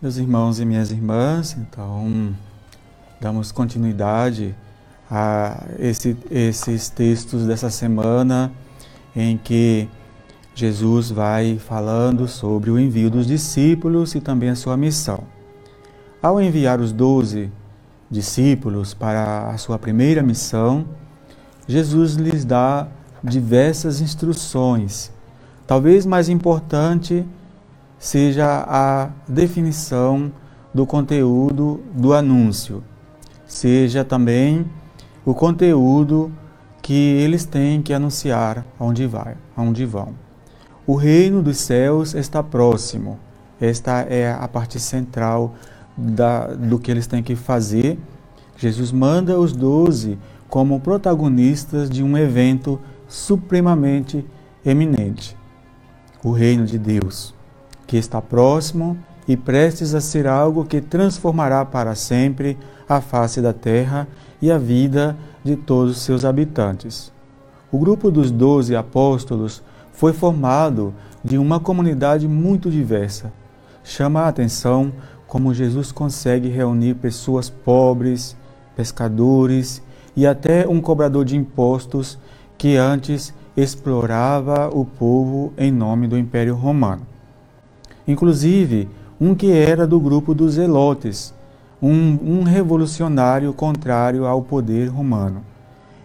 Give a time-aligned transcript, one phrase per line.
[0.00, 2.34] meus irmãos e minhas irmãs, então
[3.20, 4.54] damos continuidade
[5.10, 8.50] a esse, esses textos dessa semana
[9.14, 9.86] em que
[10.54, 15.24] Jesus vai falando sobre o envio dos discípulos e também a sua missão.
[16.22, 17.52] Ao enviar os doze
[18.10, 20.86] discípulos para a sua primeira missão,
[21.68, 22.88] Jesus lhes dá
[23.22, 25.12] diversas instruções.
[25.66, 27.26] Talvez mais importante
[28.00, 30.32] seja a definição
[30.72, 32.82] do conteúdo do anúncio,
[33.46, 34.64] seja também
[35.22, 36.32] o conteúdo
[36.80, 40.14] que eles têm que anunciar aonde vai, aonde vão.
[40.86, 43.18] O reino dos céus está próximo.
[43.60, 45.54] Esta é a parte central
[45.94, 47.98] da, do que eles têm que fazer.
[48.56, 54.24] Jesus manda os doze como protagonistas de um evento supremamente
[54.64, 55.36] eminente,
[56.24, 57.34] o reino de Deus
[57.90, 58.96] que está próximo
[59.26, 62.56] e prestes a ser algo que transformará para sempre
[62.88, 64.06] a face da terra
[64.40, 67.12] e a vida de todos os seus habitantes.
[67.72, 69.60] O grupo dos doze apóstolos
[69.92, 73.32] foi formado de uma comunidade muito diversa.
[73.82, 74.92] Chama a atenção
[75.26, 78.36] como Jesus consegue reunir pessoas pobres,
[78.76, 79.82] pescadores
[80.14, 82.16] e até um cobrador de impostos
[82.56, 87.10] que antes explorava o povo em nome do Império Romano
[88.10, 88.88] inclusive
[89.20, 91.34] um que era do grupo dos Zelotes,
[91.80, 95.42] um, um revolucionário contrário ao poder romano.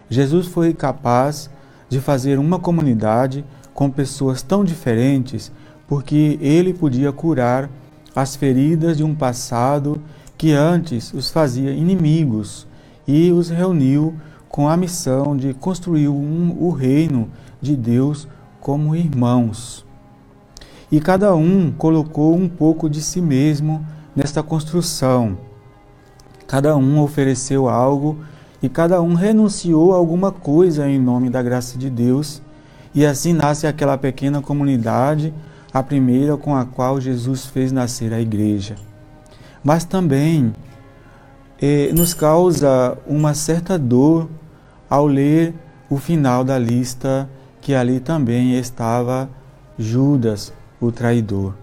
[0.08, 1.50] Jesus foi capaz
[1.88, 5.52] de fazer uma comunidade com pessoas tão diferentes
[5.86, 7.70] porque ele podia curar
[8.14, 10.00] as feridas de um passado
[10.36, 12.66] que antes os fazia inimigos
[13.06, 14.14] e os reuniu
[14.48, 17.28] com a missão de construir um, o reino
[17.60, 18.26] de Deus
[18.60, 19.85] como irmãos.
[20.90, 25.36] E cada um colocou um pouco de si mesmo nesta construção.
[26.46, 28.18] Cada um ofereceu algo
[28.62, 32.40] e cada um renunciou a alguma coisa em nome da graça de Deus.
[32.94, 35.34] E assim nasce aquela pequena comunidade,
[35.72, 38.76] a primeira com a qual Jesus fez nascer a igreja.
[39.62, 40.54] Mas também
[41.60, 44.28] eh, nos causa uma certa dor
[44.88, 45.52] ao ler
[45.90, 47.28] o final da lista,
[47.60, 49.28] que ali também estava
[49.78, 51.54] Judas, o traidor.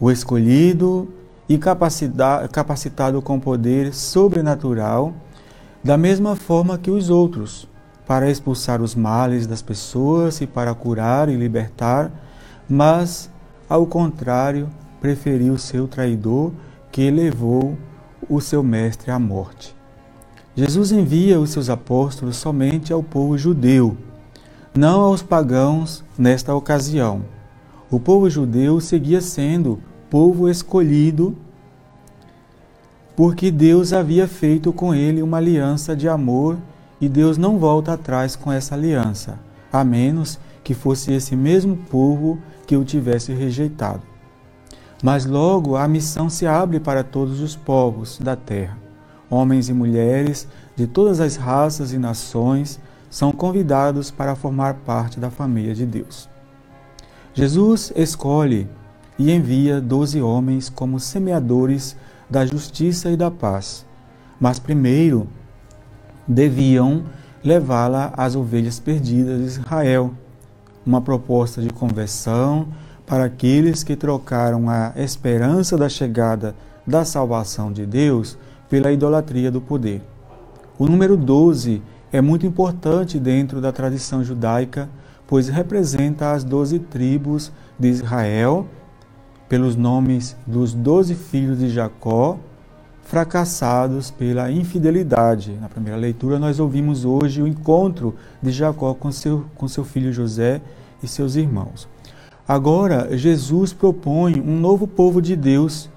[0.00, 1.08] O escolhido
[1.48, 5.12] e capacitado com poder sobrenatural,
[5.82, 7.68] da mesma forma que os outros,
[8.06, 12.10] para expulsar os males das pessoas e para curar e libertar,
[12.68, 13.30] mas,
[13.68, 14.68] ao contrário,
[15.00, 16.52] preferiu seu traidor
[16.90, 17.76] que levou
[18.28, 19.74] o seu mestre à morte.
[20.54, 23.96] Jesus envia os seus apóstolos somente ao povo judeu,
[24.74, 27.22] não aos pagãos nesta ocasião.
[27.92, 31.36] O povo judeu seguia sendo povo escolhido
[33.14, 36.56] porque Deus havia feito com ele uma aliança de amor
[36.98, 39.38] e Deus não volta atrás com essa aliança,
[39.70, 44.00] a menos que fosse esse mesmo povo que o tivesse rejeitado.
[45.02, 48.78] Mas logo a missão se abre para todos os povos da terra.
[49.28, 55.30] Homens e mulheres de todas as raças e nações são convidados para formar parte da
[55.30, 56.31] família de Deus.
[57.34, 58.68] Jesus escolhe
[59.18, 61.96] e envia doze homens como semeadores
[62.28, 63.86] da justiça e da paz,
[64.38, 65.26] mas primeiro
[66.28, 67.04] deviam
[67.42, 70.12] levá-la às ovelhas perdidas de Israel,
[70.84, 72.68] uma proposta de conversão
[73.06, 76.54] para aqueles que trocaram a esperança da chegada
[76.86, 78.36] da salvação de Deus
[78.68, 80.02] pela idolatria do poder.
[80.78, 81.82] O número 12
[82.12, 84.88] é muito importante dentro da tradição judaica
[85.32, 88.66] pois representa as doze tribos de Israel,
[89.48, 92.38] pelos nomes dos doze filhos de Jacó,
[93.00, 95.56] fracassados pela infidelidade.
[95.58, 100.12] Na primeira leitura, nós ouvimos hoje o encontro de Jacó com seu, com seu filho
[100.12, 100.60] José
[101.02, 101.88] e seus irmãos.
[102.46, 105.88] Agora, Jesus propõe um novo povo de Deus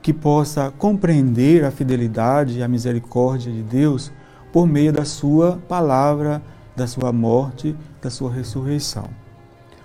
[0.00, 4.10] que possa compreender a fidelidade e a misericórdia de Deus
[4.50, 6.40] por meio da sua palavra
[6.80, 9.04] da sua morte, da sua ressurreição.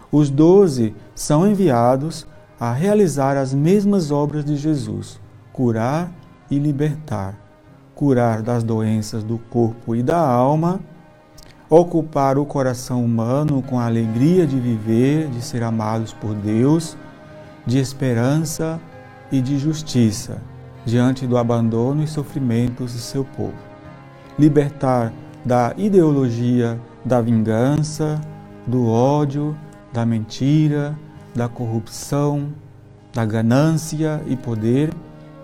[0.09, 2.25] Os doze são enviados
[2.57, 5.19] a realizar as mesmas obras de Jesus:
[5.51, 6.09] curar
[6.49, 7.37] e libertar,
[7.93, 10.79] curar das doenças do corpo e da alma,
[11.69, 16.95] ocupar o coração humano com a alegria de viver, de ser amados por Deus,
[17.65, 18.79] de esperança
[19.29, 20.41] e de justiça
[20.85, 23.57] diante do abandono e sofrimentos de seu povo.
[24.39, 25.11] Libertar
[25.45, 28.19] da ideologia da vingança,
[28.65, 29.55] do ódio,
[29.93, 30.97] da mentira,
[31.35, 32.51] da corrupção
[33.15, 34.93] da ganância e poder,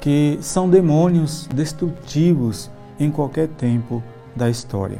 [0.02, 2.70] que são demônios destrutivos
[3.00, 4.04] em qualquer tempo
[4.36, 5.00] da história.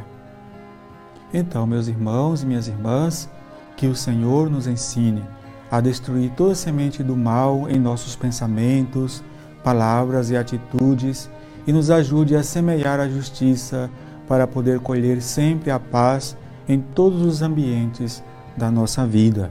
[1.34, 3.30] Então, meus irmãos e minhas irmãs,
[3.76, 5.22] que o Senhor nos ensine
[5.70, 9.22] a destruir toda semente do mal em nossos pensamentos,
[9.64, 11.30] palavras e atitudes
[11.68, 13.90] e nos ajude a semear a justiça
[14.32, 18.24] para poder colher sempre a paz em todos os ambientes
[18.56, 19.50] da nossa vida.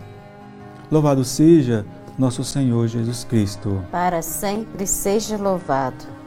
[0.91, 1.85] Louvado seja
[2.19, 3.85] nosso Senhor Jesus Cristo.
[3.93, 6.19] Para sempre seja louvado.